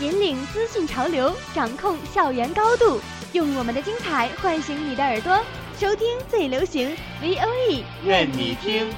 [0.00, 3.00] 引领资讯潮流，掌控校园高度，
[3.32, 5.44] 用我们的精彩唤醒你的耳朵，
[5.78, 8.92] 收听最流行 V O E，愿你听。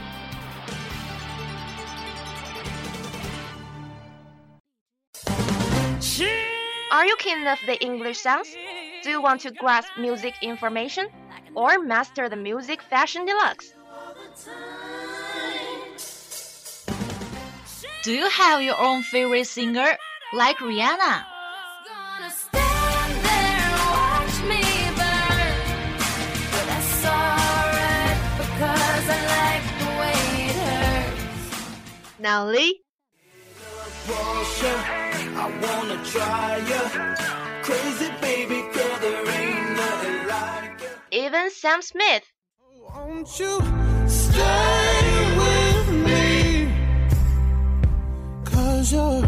[6.91, 8.49] Are you keen of the English sounds?
[9.05, 11.09] Do you want to grasp music information
[11.55, 13.75] or master the music fashion deluxe?
[18.03, 19.99] Do you have your own favorite singer,
[20.33, 21.25] like Rihanna?
[21.87, 24.63] Gonna stand there and watch me
[24.99, 25.57] burn.
[26.53, 32.19] But that's alright because I like the way it hurts.
[32.19, 32.81] Now Lee,
[35.39, 36.83] I wanna try ya.
[37.63, 40.89] Crazy baby girl, there ain't nothing like ya.
[41.13, 42.25] even Sam Smith.
[42.89, 43.61] Won't you
[44.09, 46.73] stay with me?
[48.45, 49.26] Cause you're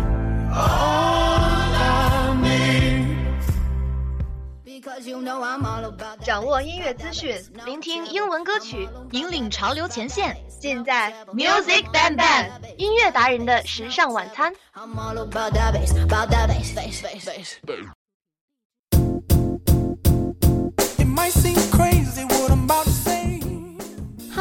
[6.24, 10.36] 掌握音乐资讯，聆听英文歌曲，引领潮流前线。
[10.60, 14.52] 尽在 Music Bang Bang 音乐达人的时尚晚餐。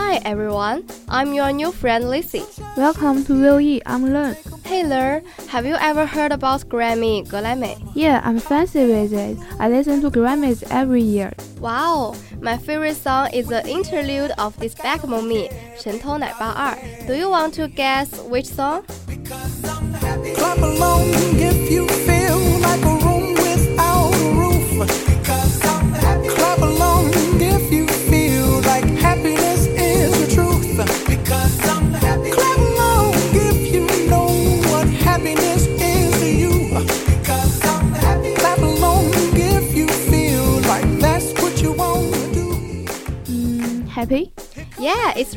[0.07, 2.43] Hi everyone, I'm your new friend Lizzy.
[2.77, 3.81] Welcome to VOE.
[3.87, 4.37] I'm Learn.
[4.65, 9.37] Hey Learn, have you ever heard about Grammy 格莱美 Yeah, I'm fancy with it.
[9.59, 11.33] I listen to Grammys every year.
[11.61, 16.77] Wow, my favorite song is the interlude of this Backbone Me 神偷奶爸二
[17.07, 18.83] Do you want to guess which song?
[20.35, 21.03] Clap along
[21.39, 22.46] if you feel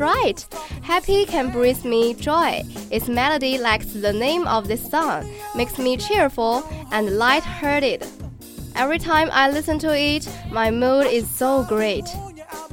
[0.00, 0.44] right.
[0.82, 2.62] Happy can bring me joy.
[2.90, 8.06] Its melody, like the name of this song, makes me cheerful and light-hearted.
[8.74, 12.08] Every time I listen to it, my mood is so great.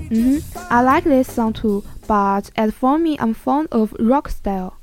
[0.09, 0.37] hmm
[0.69, 4.77] I like this song too, but as for me, I'm fond of rock style.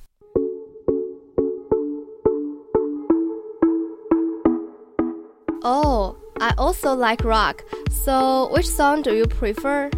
[5.67, 7.65] Oh, I also like rock.
[8.05, 9.91] So, which song do you prefer?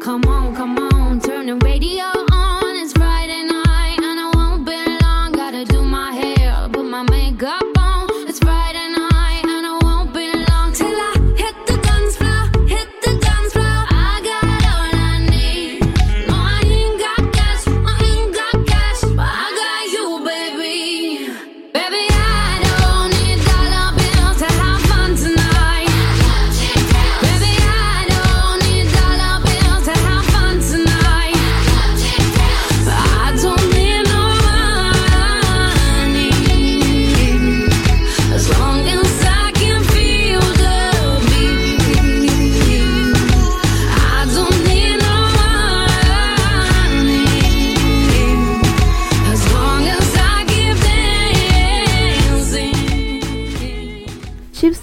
[0.00, 2.27] Come on, come on, turn the radio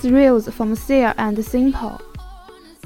[0.06, 2.00] Thrills from Sia and Simple.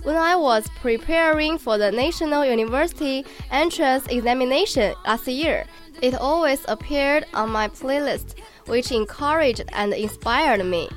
[0.03, 5.65] When I was preparing for the National University entrance examination last year,
[6.01, 8.35] it always appeared on my playlist,
[8.67, 10.87] which encouraged and inspired me.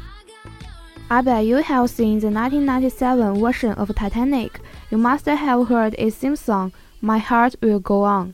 [1.10, 4.60] I bet you have seen the 1997 version of Titanic.
[4.92, 8.32] You must have heard its theme song, My Heart Will Go On.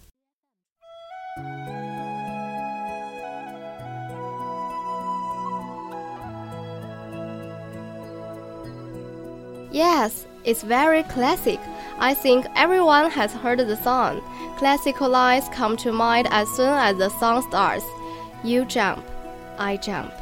[9.79, 11.61] Yes, it's very classic.
[12.01, 14.21] I think everyone has heard the song.
[14.57, 17.85] Classical lines come to mind as soon as the song starts.
[18.43, 19.07] You jump,
[19.57, 20.13] I jump.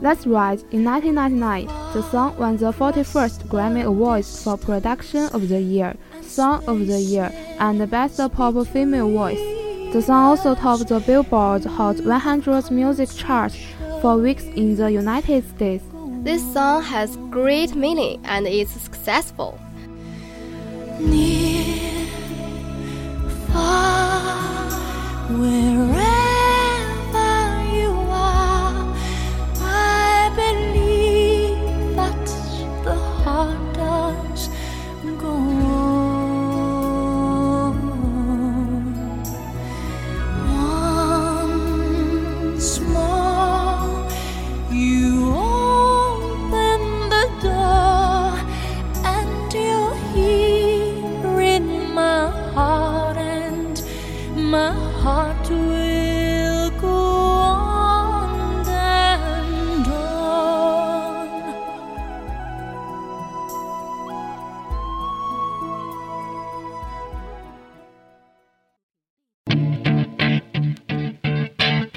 [0.00, 5.60] That's right, in 1999, the song won the 41st Grammy Awards for Production of the
[5.60, 9.38] Year, Song of the Year, and Best Pop Female Voice.
[9.92, 13.52] The song also topped the Billboard Hot 100 music chart
[14.00, 15.84] for weeks in the United States.
[16.22, 19.60] This song has great meaning and is successful.
[20.98, 22.06] Near,
[23.52, 24.80] far,
[25.28, 25.99] wherever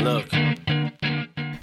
[0.02, 0.28] Look,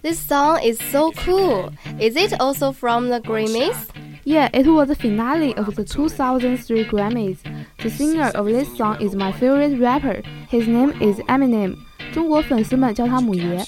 [0.02, 1.72] This song is so cool.
[2.00, 3.90] Is it also from the Grammys?
[4.24, 7.40] Yeah, it was the finale of the 2003 Grammys.
[7.80, 10.22] The singer of this song is my favorite rapper.
[10.50, 11.78] His name is Eminem.
[12.14, 13.66] 中国粉丝们叫他母爷。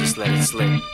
[0.00, 0.93] just let it slip.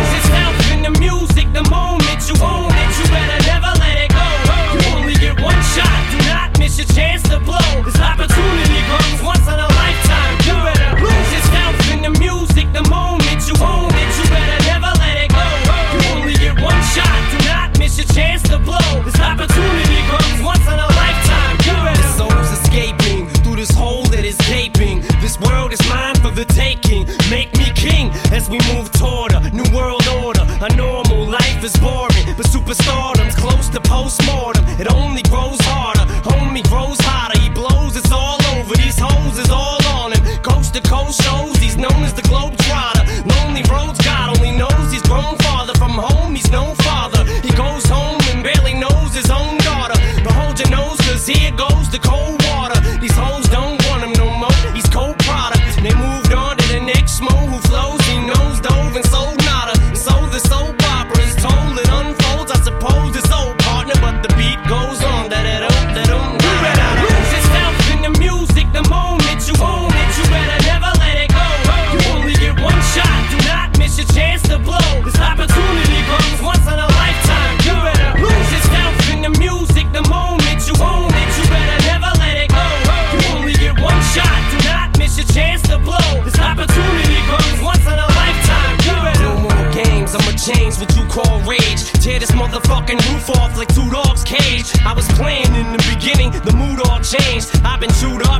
[28.41, 30.41] as we move toward a new world order.
[30.61, 34.65] A normal life is boring, but superstardom's close to postmortem.
[34.79, 36.05] It only grows harder.
[36.27, 37.39] Homie grows hotter.
[37.39, 37.95] He blows.
[37.95, 38.75] It's all over.
[38.75, 40.21] These hoes is all on him.
[40.41, 41.57] Coast to coast shows.
[41.57, 43.03] He's known as the globe trotter.
[43.33, 43.99] Lonely roads.
[44.01, 46.33] God only knows he's grown farther from home.
[46.35, 47.23] He's no father.
[47.45, 49.97] He goes home and barely knows his own daughter.
[50.23, 52.40] But hold your nose, cause here goes the cold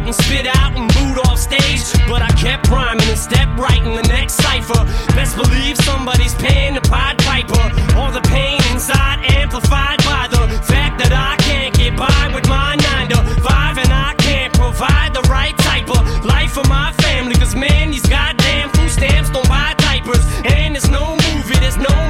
[0.02, 1.86] up and spit out and booed off stage.
[2.08, 4.82] But I kept rhyming and stepped right in the next cipher.
[5.14, 7.64] Best believe somebody's paying the Pied Piper.
[7.98, 12.76] All the pain inside amplified by the fact that I can't get by with my
[12.76, 17.36] nine to five and I can't provide the right type of life for my family.
[17.36, 20.26] Cause man, these goddamn food stamps don't buy diapers.
[20.46, 22.10] And there's no movie, there's no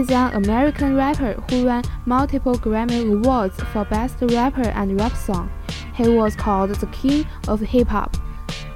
[0.00, 5.48] He's an American rapper who won multiple Grammy Awards for Best Rapper and Rap Song.
[5.94, 8.16] He was called the King of Hip Hop.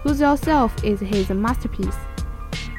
[0.05, 1.97] Lose Yourself is his masterpiece.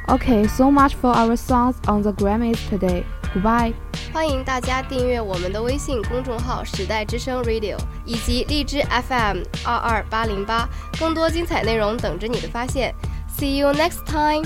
[0.10, 3.06] Okay, so much for our songs on the Grammys today.
[3.34, 3.74] Goodbye.
[4.13, 10.68] 欢迎大家订阅我们的微信公众号“时代之声 Radio” 以及荔枝 FM 二二八零八，
[11.00, 12.94] 更多精彩内容等着你的发现。
[13.38, 14.46] See you next time.